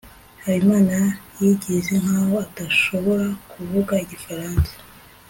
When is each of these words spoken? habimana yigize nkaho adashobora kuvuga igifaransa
habimana 0.43 0.97
yigize 1.39 1.93
nkaho 2.03 2.35
adashobora 2.45 3.27
kuvuga 3.51 3.93
igifaransa 4.03 4.73